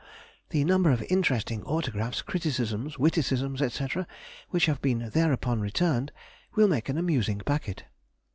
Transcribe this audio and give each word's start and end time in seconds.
The 0.49 0.63
number 0.63 0.89
of 0.89 1.03
interesting 1.11 1.61
autographs, 1.63 2.23
criticisms, 2.23 2.97
witticisms, 2.97 3.61
&c., 3.71 3.87
which 4.49 4.65
have 4.65 4.81
been 4.81 5.11
thereupon 5.13 5.61
returned, 5.61 6.11
will 6.55 6.67
make 6.67 6.89
an 6.89 6.97
amusing 6.97 7.37
packet. 7.45 7.83